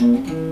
[0.00, 0.43] Mm-hmm.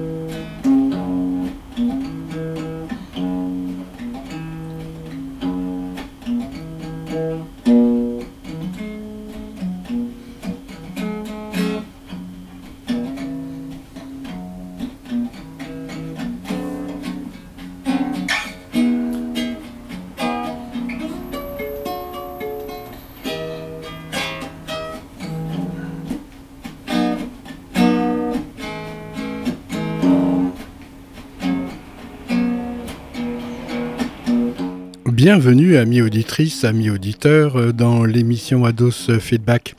[35.24, 39.76] Bienvenue, amis auditrices, amis auditeurs, euh, dans l'émission Ados Feedback.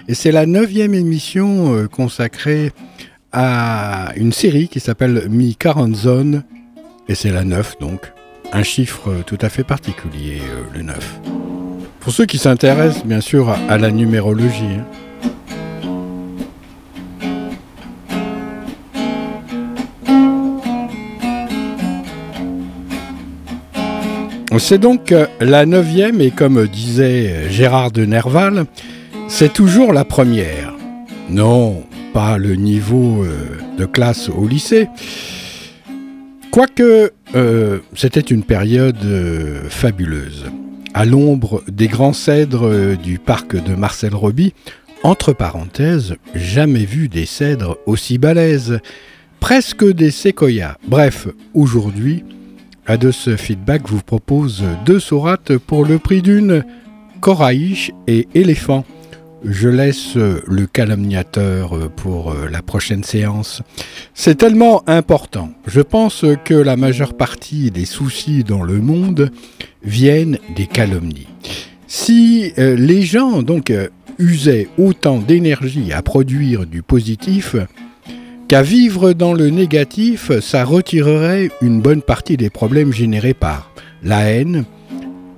[0.09, 2.74] Et c'est la neuvième émission euh, consacrée
[3.32, 6.44] à une série qui s'appelle Mi 40 Zone.
[7.08, 8.12] Et c'est la 9 donc.
[8.52, 10.41] Un chiffre tout à fait particulier,
[10.76, 11.21] le 9.
[12.02, 14.82] Pour ceux qui s'intéressent bien sûr à la numérologie.
[24.65, 28.65] C'est donc euh, la neuvième et comme disait Gérard de Nerval,
[29.27, 30.74] c'est toujours la première.
[31.30, 34.87] Non, pas le niveau euh, de classe au lycée.
[36.49, 39.05] Quoique euh, c'était une période
[39.70, 40.46] fabuleuse.
[40.93, 44.54] À l'ombre des grands cèdres du parc de Marcel Roby,
[45.04, 48.79] entre parenthèses, jamais vu des cèdres aussi balèzes,
[49.40, 50.77] presque des séquoias.
[50.87, 52.23] Bref, aujourd'hui,
[52.85, 56.63] Ados Feedback vous propose deux sourates pour le prix d'une
[57.20, 58.85] Coraïche et éléphant.
[59.46, 63.62] Je laisse le calomniateur pour la prochaine séance.
[64.13, 65.51] C'est tellement important.
[65.68, 69.31] Je pense que la majeure partie des soucis dans le monde
[69.84, 71.28] viennent des calomnies.
[71.88, 73.72] Si euh, les gens donc
[74.19, 77.56] usaient autant d'énergie à produire du positif,
[78.47, 83.72] qu'à vivre dans le négatif, ça retirerait une bonne partie des problèmes générés par
[84.03, 84.66] la haine,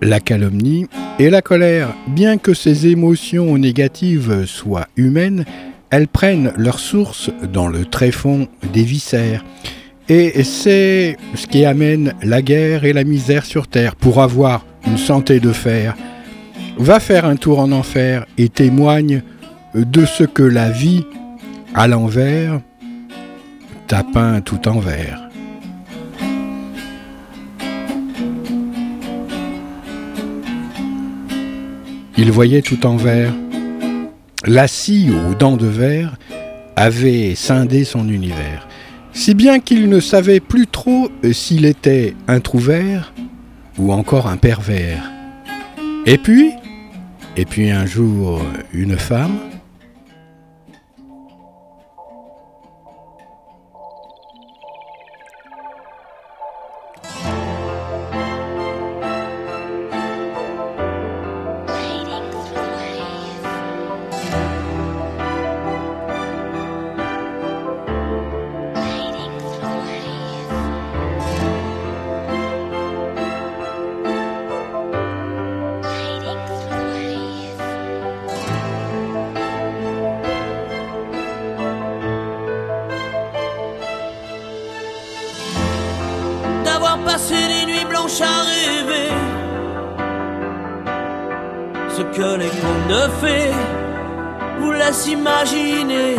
[0.02, 0.88] la calomnie
[1.20, 1.94] et la colère.
[2.08, 5.46] Bien que ces émotions négatives soient humaines,
[5.90, 9.46] elles prennent leur source dans le tréfonds des viscères.
[10.10, 13.96] Et c'est ce qui amène la guerre et la misère sur Terre.
[13.96, 15.96] Pour avoir une santé de fer,
[16.78, 19.22] va faire un tour en enfer et témoigne
[19.74, 21.06] de ce que la vie
[21.74, 22.62] à l'envers
[23.88, 25.22] tapin tout en vert.
[32.18, 33.34] Il voyait tout en vert.
[34.46, 36.16] La scie aux dents de verre
[36.76, 38.68] avait scindé son univers,
[39.12, 43.14] si bien qu'il ne savait plus trop s'il était un trouvert
[43.78, 45.12] ou encore un pervers.
[46.06, 46.52] Et puis,
[47.38, 48.42] et puis un jour,
[48.74, 49.38] une femme,
[87.04, 89.12] Passer des nuits blanches à rêver
[91.90, 93.52] ce que les contes de fées
[94.60, 96.16] vous laissent imaginer.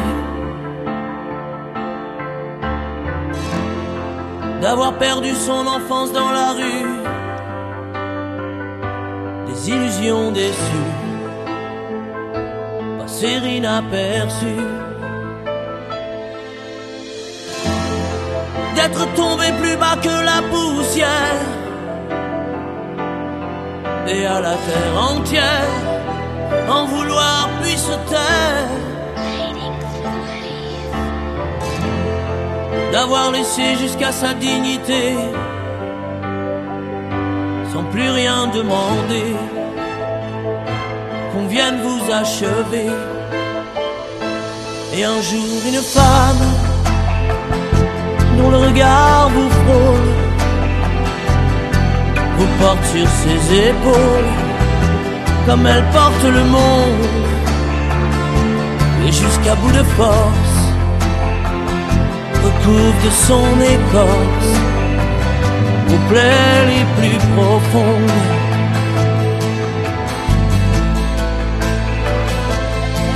[4.62, 6.94] D'avoir perdu son enfance dans la rue,
[9.48, 10.92] des illusions déçues,
[12.98, 14.85] passer inaperçues.
[18.76, 21.42] D'être tombé plus bas que la poussière.
[24.06, 25.72] Et à la terre entière,
[26.68, 28.68] en vouloir puis se taire.
[32.92, 35.16] D'avoir laissé jusqu'à sa dignité,
[37.72, 39.34] sans plus rien demander,
[41.32, 42.90] qu'on vienne vous achever.
[44.94, 46.65] Et un jour une femme
[48.38, 50.10] dont le regard vous frôle
[52.38, 54.32] vous porte sur ses épaules
[55.46, 57.06] comme elle porte le monde
[59.06, 60.56] et jusqu'à bout de force
[62.44, 64.52] recouvre de son écorce
[65.88, 68.22] vous plaît plus profondes.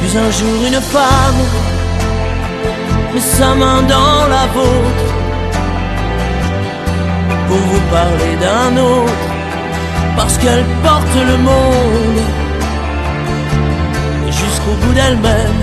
[0.01, 1.43] Puis un jour une femme
[3.13, 5.10] met sa main dans la vôtre
[7.51, 9.27] pour vous parler d'un autre,
[10.17, 12.23] parce qu'elle porte le monde
[14.41, 15.63] jusqu'au bout d'elle-même,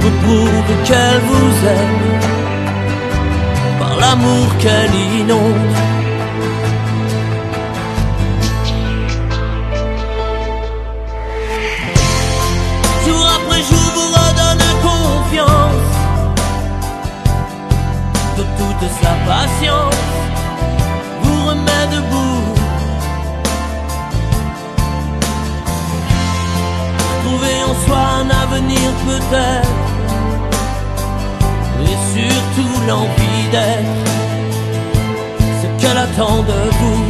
[0.00, 2.04] vous prouve qu'elle vous aime
[3.80, 6.03] par l'amour qu'elle inonde.
[18.84, 20.02] De sa patience,
[21.22, 22.46] vous remet debout.
[27.22, 29.78] Trouver en soi un avenir peut-être
[31.90, 34.02] et surtout l'envie d'être
[35.60, 37.04] ce qu'elle attend de vous.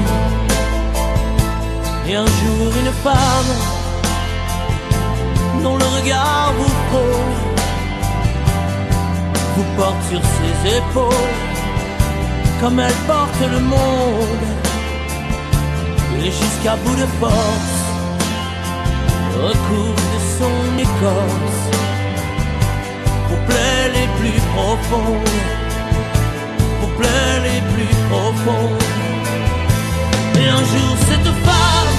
[2.09, 3.53] Et un jour une femme
[5.63, 7.45] dont le regard vous frôle
[9.57, 11.44] vous porte sur ses épaules
[12.65, 14.47] comme elle porte le monde
[16.19, 17.77] et jusqu'à bout de force
[19.49, 21.63] recouvre de son écorce
[23.29, 25.41] vos plaies les plus profondes,
[26.81, 28.83] vos plaies les plus profondes.
[30.41, 31.95] Et un jour cette femme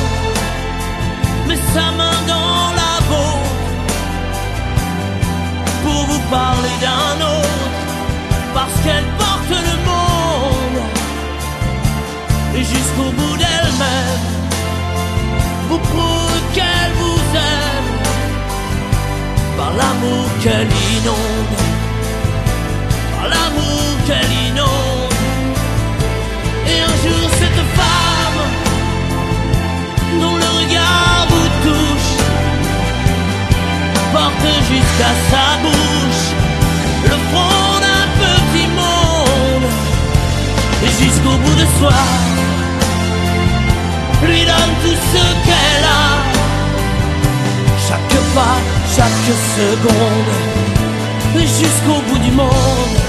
[1.48, 3.70] met sa main dans la vôtre
[5.84, 7.70] pour vous parler d'un autre,
[8.56, 9.35] parce qu'elle porte
[12.58, 14.26] et jusqu'au bout d'elle-même
[15.68, 17.92] vous prouve qu'elle vous aime
[19.58, 21.58] par l'amour qu'elle inonde,
[23.16, 25.14] par l'amour qu'elle inonde.
[26.68, 28.42] Et un jour cette femme
[30.22, 32.14] dont le regard vous touche
[34.14, 36.26] porte jusqu'à sa bouche
[37.04, 39.70] le front d'un petit monde
[40.84, 42.45] et jusqu'au bout de soi
[44.26, 46.06] lui donne tout ce qu'elle a.
[47.88, 48.58] Chaque pas,
[48.96, 49.26] chaque
[49.60, 50.32] seconde,
[51.40, 53.05] jusqu'au bout du monde,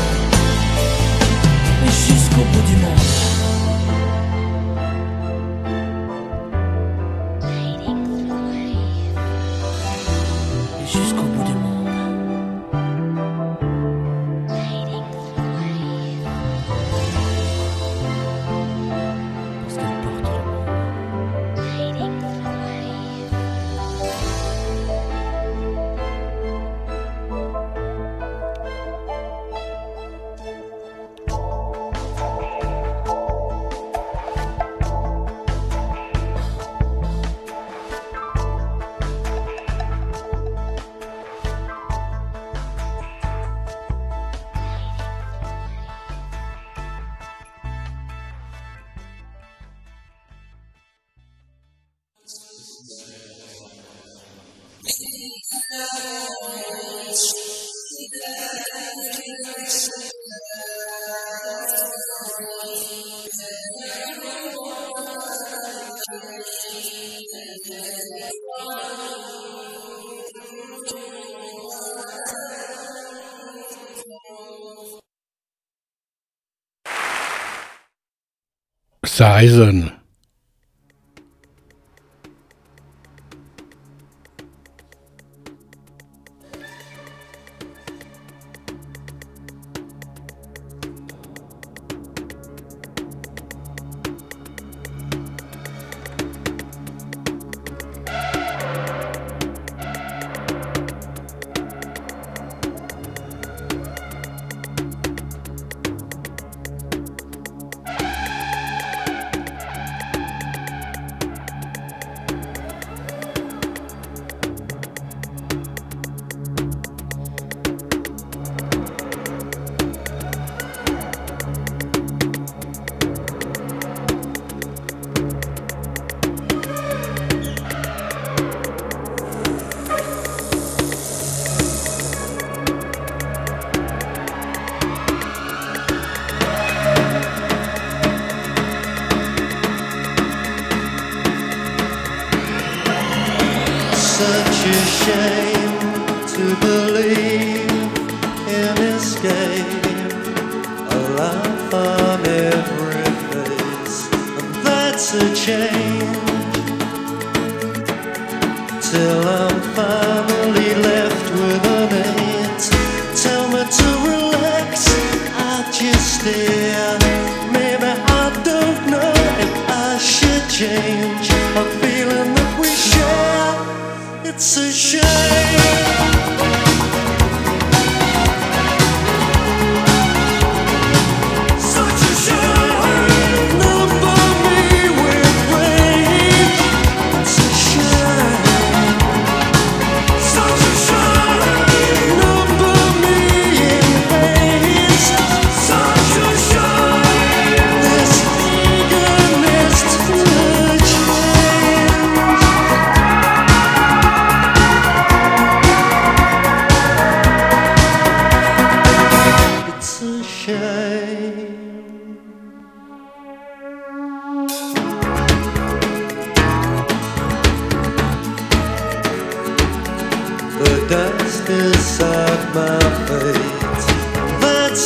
[79.17, 79.41] Ça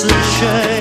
[0.01, 0.80] 似水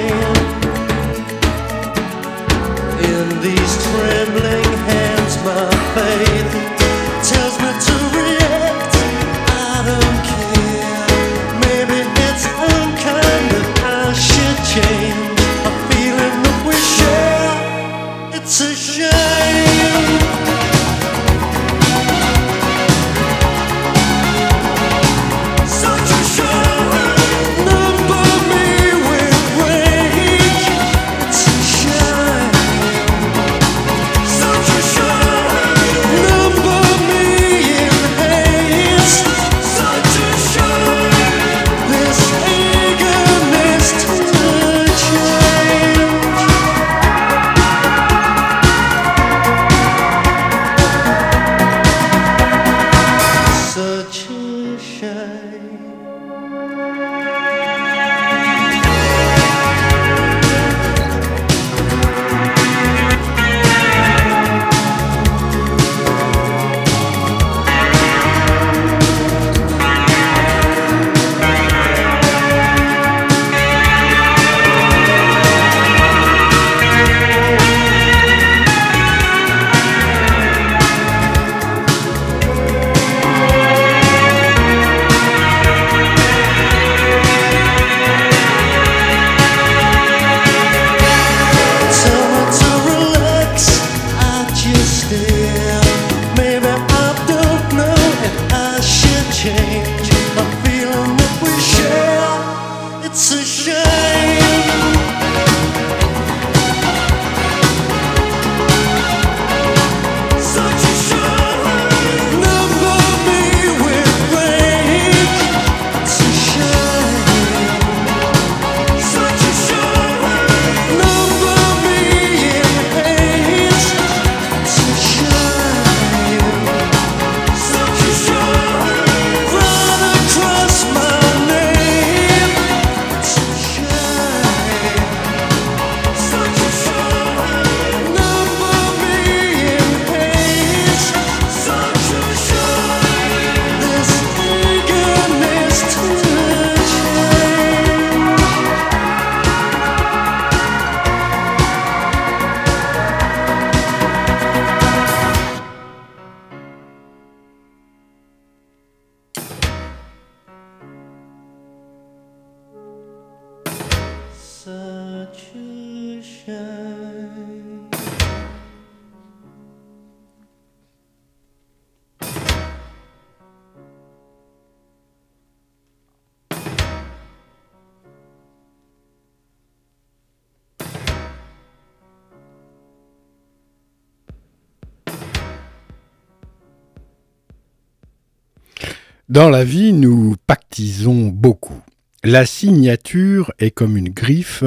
[189.30, 191.80] Dans la vie, nous pactisons beaucoup.
[192.24, 194.64] La signature est comme une griffe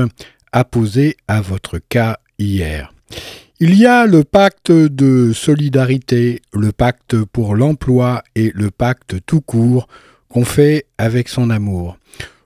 [0.52, 2.94] apposée à votre cas hier.
[3.58, 9.40] Il y a le pacte de solidarité, le pacte pour l'emploi et le pacte tout
[9.40, 9.88] court
[10.28, 11.98] qu'on fait avec son amour.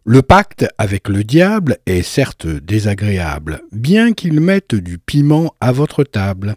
[0.06, 6.02] Le pacte avec le diable est certes désagréable, bien qu'il mette du piment à votre
[6.02, 6.54] table.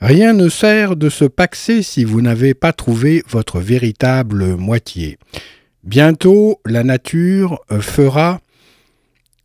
[0.00, 5.18] Rien ne sert de se paxer si vous n'avez pas trouvé votre véritable moitié.
[5.84, 8.40] Bientôt, la nature euh, fera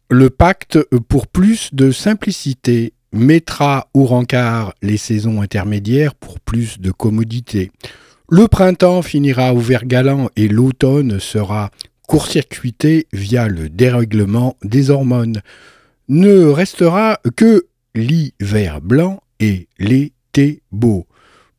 [0.10, 6.92] le pacte pour plus de simplicité, mettra au rencard les saisons intermédiaires pour plus de
[6.92, 7.72] commodité.
[8.30, 11.70] Le printemps finira au vert galant et l'automne sera
[12.08, 15.42] court-circuité via le dérèglement des hormones.
[16.08, 20.14] Ne restera que l'hiver blanc et les
[20.72, 21.08] beau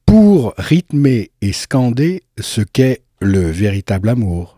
[0.04, 4.55] pour rythmer et scander ce qu'est le véritable amour.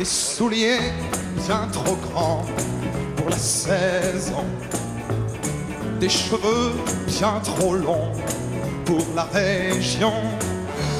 [0.00, 0.94] Des souliers
[1.46, 2.42] bien trop grands
[3.16, 4.46] pour la saison,
[6.00, 6.72] des cheveux
[7.06, 8.10] bien trop longs
[8.86, 10.14] pour la région,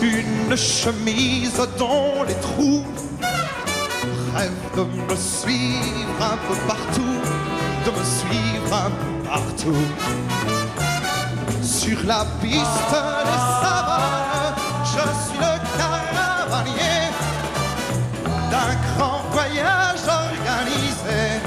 [0.03, 2.85] une chemise dont les trous
[4.35, 7.17] rêvent de me suivre un peu partout,
[7.87, 9.87] de me suivre un peu partout.
[11.63, 16.00] Sur la piste des savanes, je suis le caravanier
[19.51, 21.41] voyage organisé.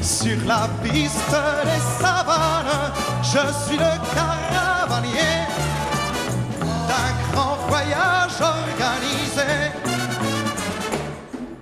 [0.00, 5.46] Sur la piste des savanes, je suis le caravanier
[6.60, 9.72] d'un grand voyage organisé.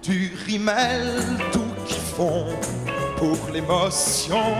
[0.03, 2.47] Du rimel tout qui fond
[3.17, 4.55] pour l'émotion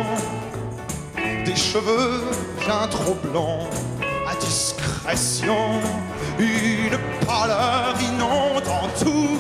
[1.45, 2.23] des cheveux
[2.61, 3.69] bien trop blonds
[4.29, 5.81] à discrétion,
[6.39, 9.39] une pâleur inondant tout,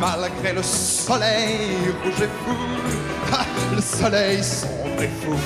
[0.00, 2.56] malgré le soleil rouge et fou,
[3.32, 5.36] ah, le soleil sombre et fou.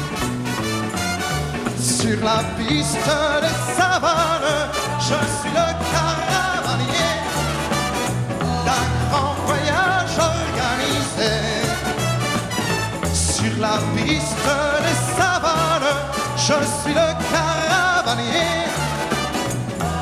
[1.81, 7.15] Sur la piste des savanes, je suis le caravanier
[8.65, 11.69] d'un grand voyage organisé
[13.13, 14.49] sur la piste
[14.85, 15.95] des savanes,
[16.37, 18.67] je suis le caravanier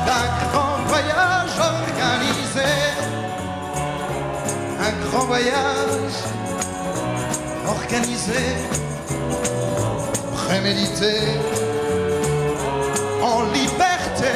[0.05, 1.56] d'un grand voyage
[5.17, 6.17] grand voyage
[7.67, 8.33] organisé,
[10.35, 11.15] prémédité,
[13.23, 14.35] en liberté,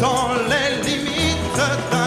[0.00, 1.56] dans les limites
[1.90, 2.03] d'un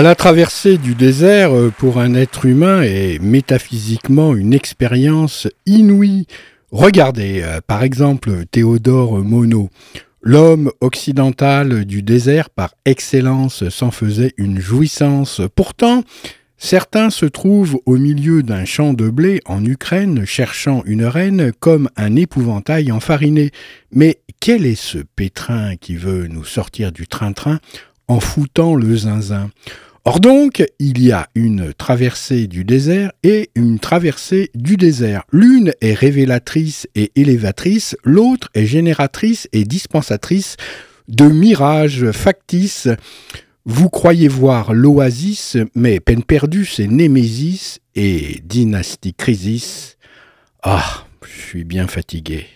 [0.00, 6.26] La traversée du désert, euh, pour un être humain, est métaphysiquement une expérience inouïe.
[6.70, 9.68] Regardez, euh, par exemple, Théodore Monod.
[10.22, 15.42] L'homme occidental du désert, par excellence, s'en faisait une jouissance.
[15.54, 16.04] Pourtant,
[16.56, 21.90] certains se trouvent au milieu d'un champ de blé en Ukraine, cherchant une reine comme
[21.96, 23.50] un épouvantail enfariné.
[23.92, 27.60] Mais quel est ce pétrin qui veut nous sortir du train-train?
[28.12, 29.50] En foutant le zinzin.
[30.04, 35.22] Or donc, il y a une traversée du désert et une traversée du désert.
[35.32, 40.56] L'une est révélatrice et élévatrice, l'autre est génératrice et dispensatrice
[41.08, 42.88] de mirages factices.
[43.64, 49.96] Vous croyez voir l'oasis, mais peine perdue, c'est Némésis et Dynastie Crisis.
[50.62, 52.46] Ah, je suis bien fatigué.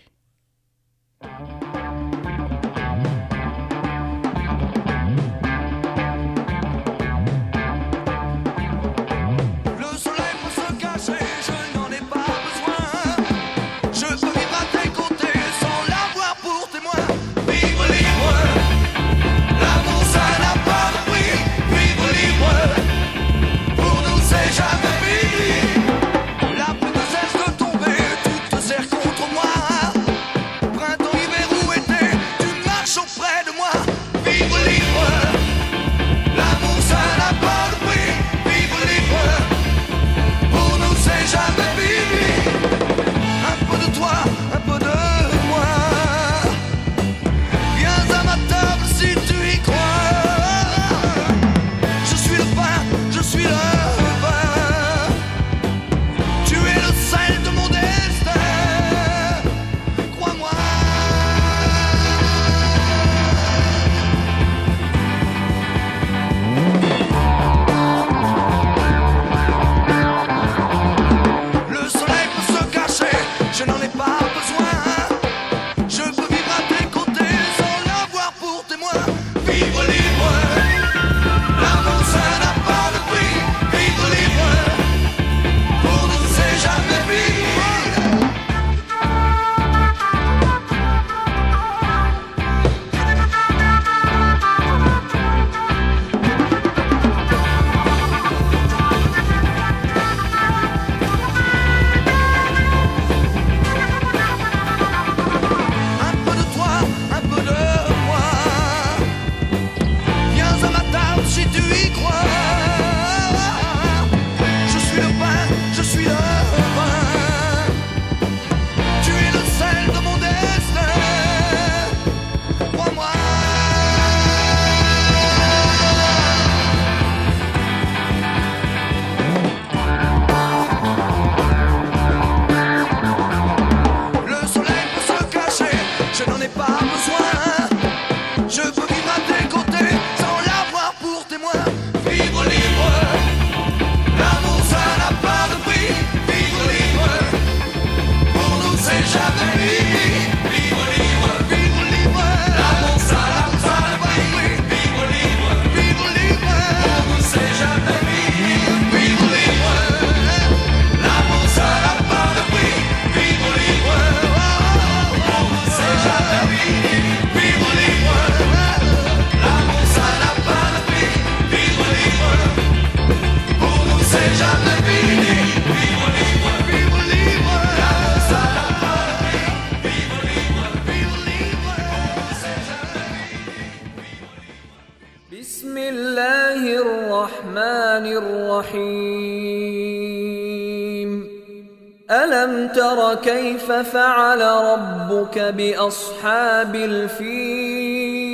[193.82, 198.26] فعل ربك باصحاب الفيل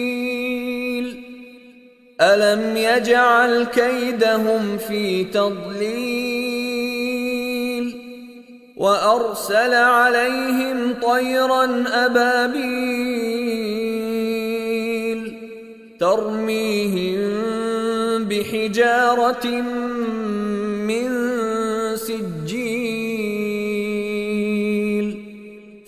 [2.20, 6.62] الم يجعل كيدهم في تضليل
[8.76, 13.22] وارسل عليهم طيرا ابابيل
[16.00, 17.22] ترميهم
[18.24, 19.91] بحجاره من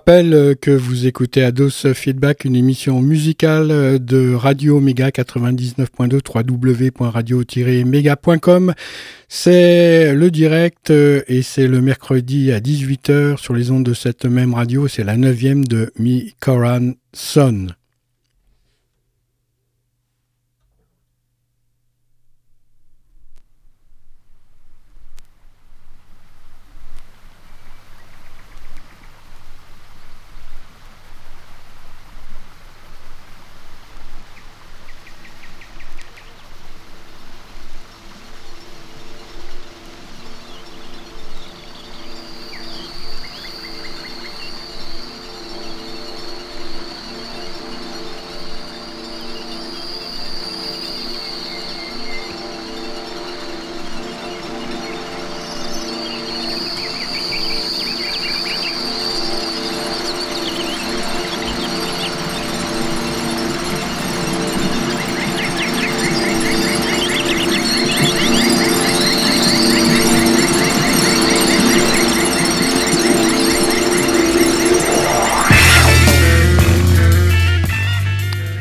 [0.00, 6.20] rappelle euh, que vous écoutez Ados Feedback, une émission musicale euh, de Radio Méga 99.2
[6.24, 8.72] www.radio-méga.com.
[9.28, 14.24] C'est le direct euh, et c'est le mercredi à 18h sur les ondes de cette
[14.24, 14.88] même radio.
[14.88, 17.66] C'est la neuvième de Mi Koran Son.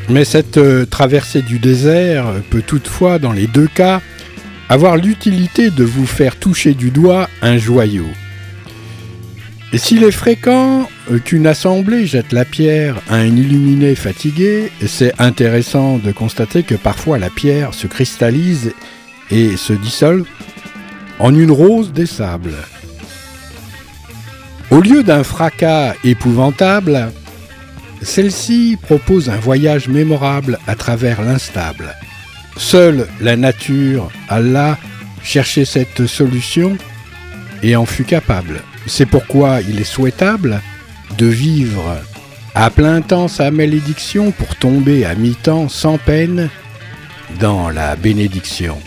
[0.10, 4.02] Mais cette euh, traversée du désert peut toutefois, dans les deux cas,
[4.68, 8.08] avoir l'utilité de vous faire toucher du doigt un joyau.
[9.72, 15.14] Et s'il est fréquent euh, qu'une assemblée jette la pierre à un illuminé fatigué, c'est
[15.20, 18.74] intéressant de constater que parfois la pierre se cristallise
[19.30, 20.26] et se dissolve
[21.20, 22.56] en une rose des sables.
[24.72, 27.12] Au lieu d'un fracas épouvantable,
[28.02, 31.96] celle-ci propose un voyage mémorable à travers l'instable.
[32.58, 34.78] Seule la nature, Allah,
[35.24, 36.78] cherchait cette solution
[37.64, 38.62] et en fut capable.
[38.86, 40.62] C'est pourquoi il est souhaitable
[41.18, 41.98] de vivre
[42.56, 46.50] à plein temps sa malédiction pour tomber à mi-temps sans peine
[47.40, 48.78] dans la bénédiction.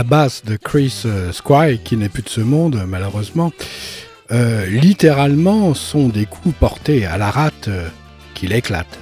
[0.00, 3.52] La basse de Chris euh, Squire, qui n'est plus de ce monde malheureusement,
[4.32, 7.86] euh, littéralement sont des coups portés à la rate euh,
[8.32, 8.98] qui l'éclate.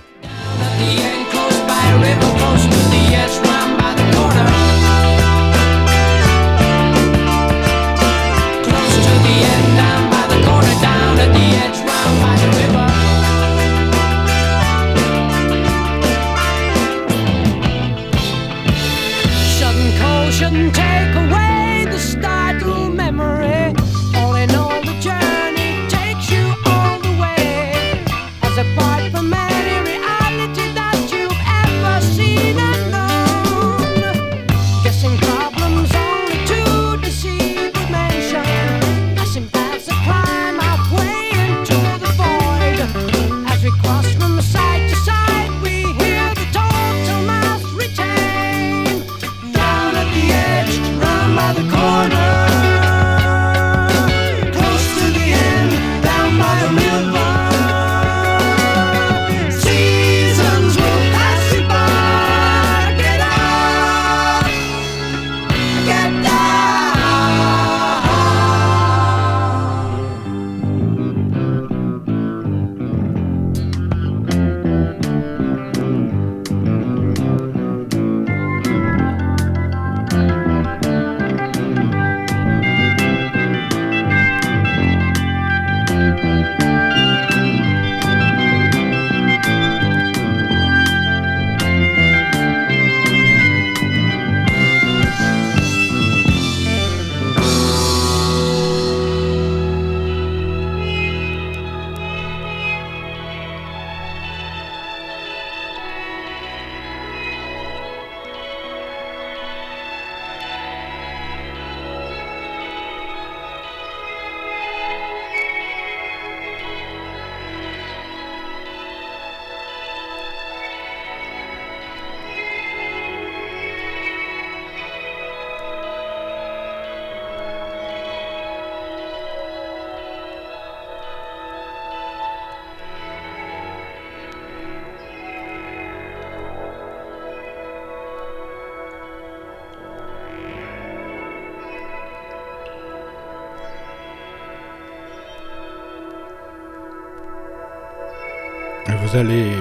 [149.19, 149.53] Allez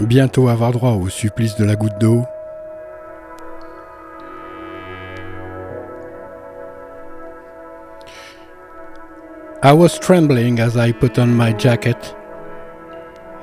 [0.00, 2.24] bientôt avoir droit au supplice de la goutte d'eau.
[9.64, 12.14] I was trembling as I put on my jacket.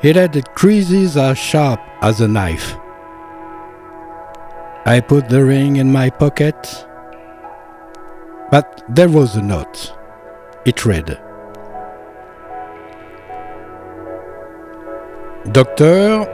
[0.01, 2.77] It had creases as sharp as a knife.
[4.85, 6.87] I put the ring in my pocket,
[8.49, 9.93] but there was a note.
[10.65, 11.19] It read,
[15.47, 16.27] Docteur,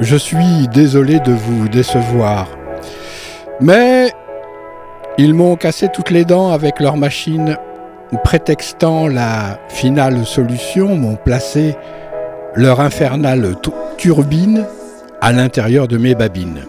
[0.00, 2.48] je suis désolé de vous décevoir,
[3.60, 4.10] mais
[5.18, 7.56] ils m'ont cassé toutes les dents avec leur machine,
[8.24, 11.76] prétextant la finale solution, m'ont placé
[12.54, 14.64] leur infernale tu- turbine
[15.20, 16.62] à l'intérieur de mes babines.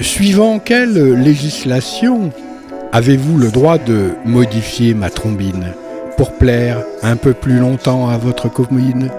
[0.00, 2.30] Suivant quelle législation
[2.92, 5.66] avez-vous le droit de modifier ma trombine
[6.16, 9.10] pour plaire un peu plus longtemps à votre commune?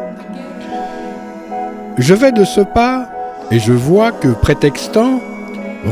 [1.98, 3.10] Je vais de ce pas
[3.52, 5.20] et je vois que, prétextant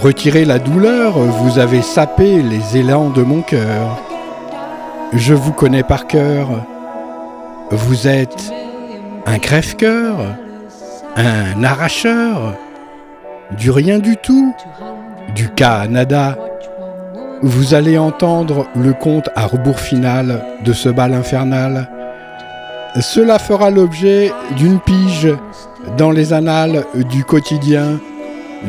[0.01, 3.99] retirer la douleur, vous avez sapé les élans de mon cœur.
[5.13, 6.47] Je vous connais par cœur.
[7.71, 8.51] Vous êtes
[9.25, 10.17] un crève-cœur,
[11.15, 12.55] un arracheur,
[13.57, 14.55] du rien du tout,
[15.35, 16.37] du Canada.
[17.41, 21.89] Vous allez entendre le conte à rebours final de ce bal infernal.
[22.99, 25.27] Cela fera l'objet d'une pige
[25.97, 27.99] dans les annales du quotidien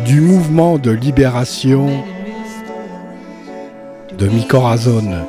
[0.05, 1.89] du mouvement de libération
[4.17, 5.25] de Mycorazone.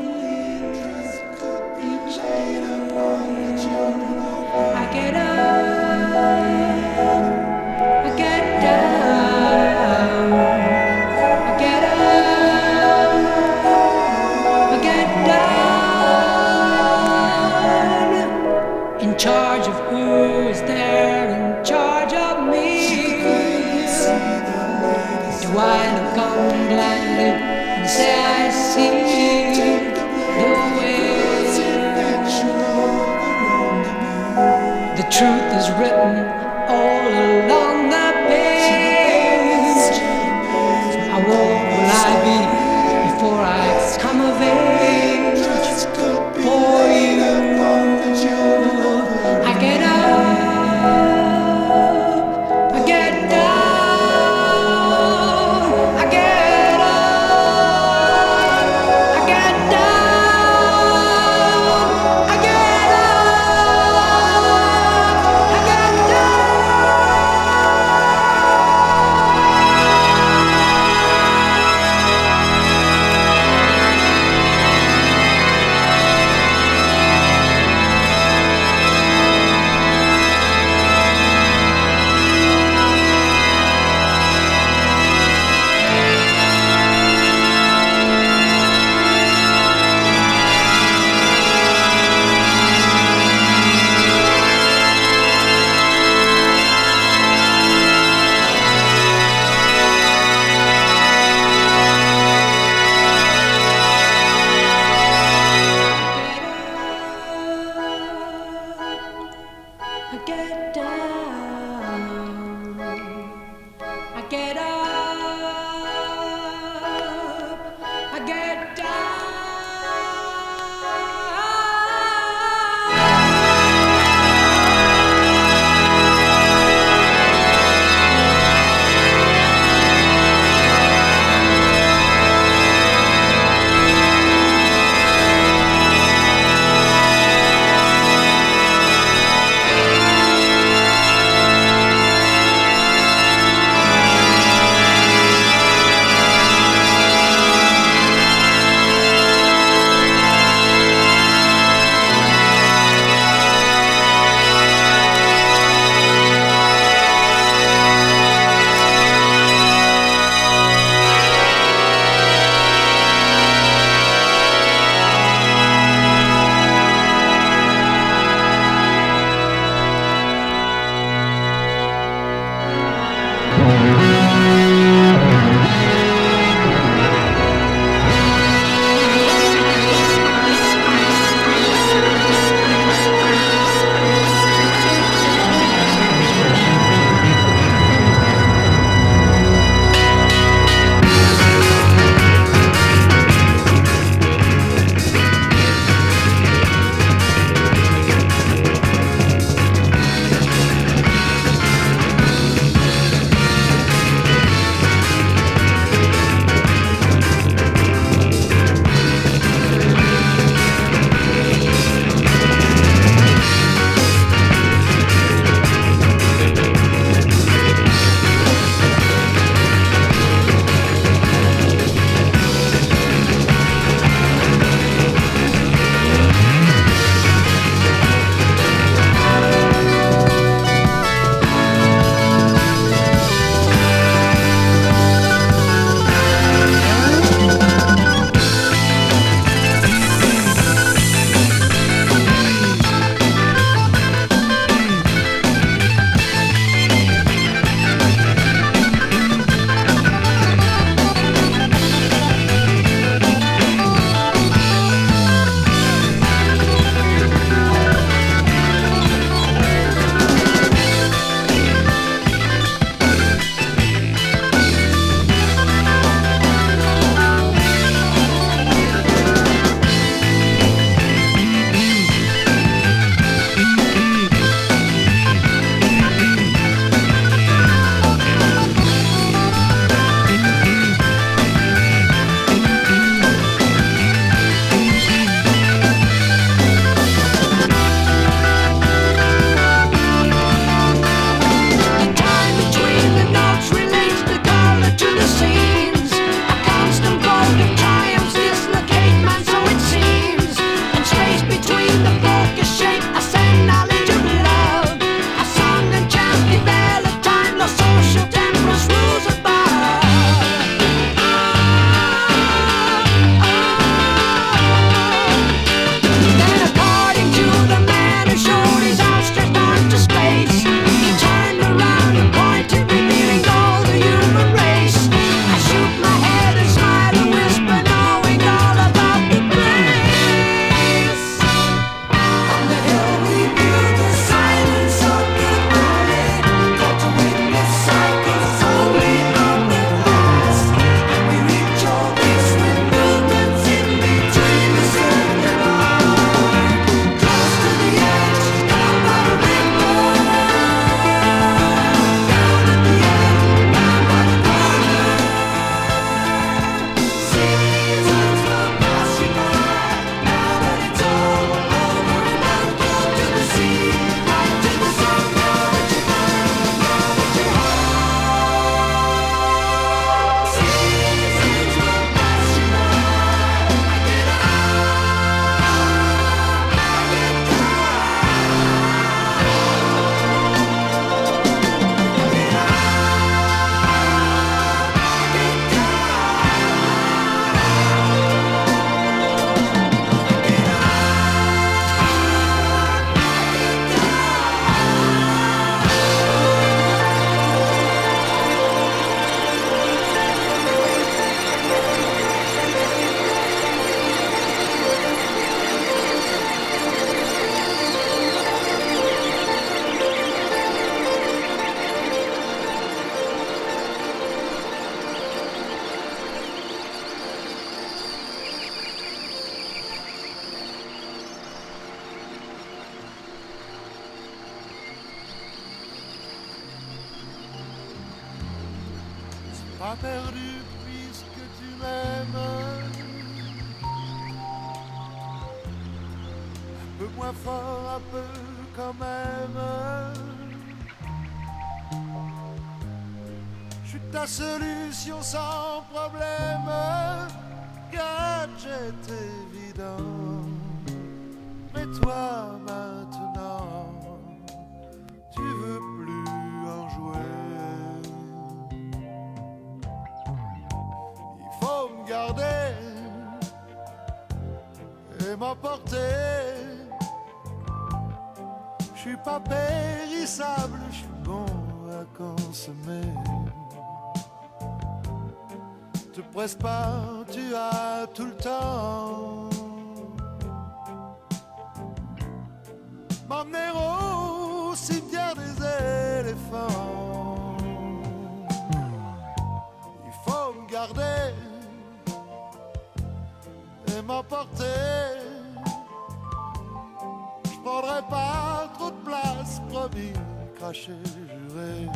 [497.45, 500.13] Je prendrai pas trop de place, promis,
[500.57, 501.87] craché, juré.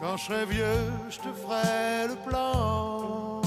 [0.00, 3.42] Quand je serai vieux, je te ferai le plan.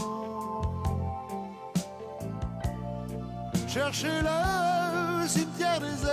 [3.68, 6.04] Chercher le cimetière des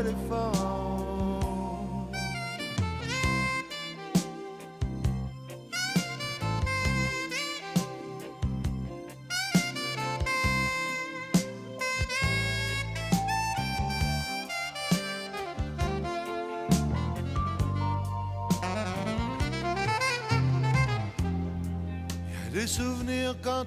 [0.00, 0.59] éléphants.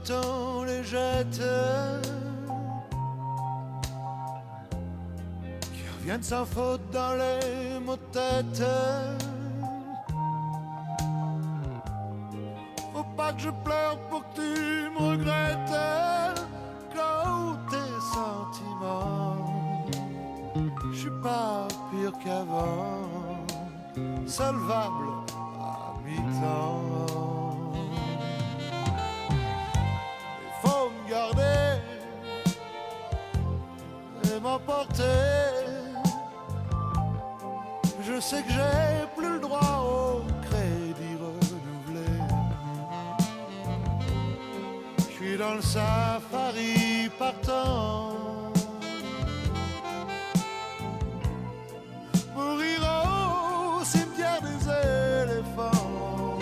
[0.09, 1.41] On les jette.
[5.73, 8.63] Qui reviennent sans faute dans les mots de tête.
[12.93, 15.79] Faut pas que je pleure pour que tu me regrettes.
[16.95, 19.35] Quand tes sentiments,
[20.91, 23.09] je suis pas pire qu'avant.
[24.25, 25.07] Solvable
[25.59, 26.92] à mi-temps.
[34.43, 35.03] M'emporter.
[38.05, 42.11] Je sais que j'ai plus le droit au crédit renouvelé.
[44.97, 48.51] Je suis dans le safari partant.
[52.35, 54.61] Mourir au cimetière des
[55.23, 56.37] éléphants.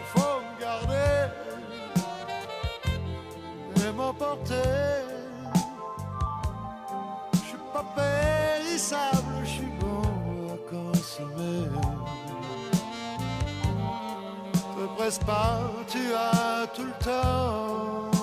[0.00, 1.12] Il faut me garder
[3.76, 5.07] et m'emporter.
[8.78, 10.02] Périssable, je suis bon
[10.52, 11.66] à consommer.
[14.52, 18.17] Te presse pas, tu as tout le temps.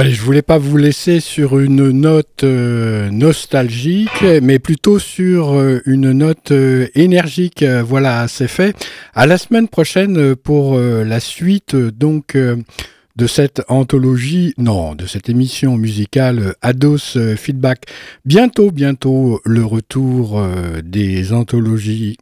[0.00, 5.82] Allez, je voulais pas vous laisser sur une note euh, nostalgique, mais plutôt sur euh,
[5.84, 7.62] une note euh, énergique.
[7.62, 8.74] Voilà, c'est fait.
[9.12, 15.76] À la semaine prochaine pour la suite donc de cette anthologie, non, de cette émission
[15.76, 17.84] musicale Ados Feedback.
[18.24, 20.42] Bientôt, bientôt le retour
[20.82, 22.16] des anthologies.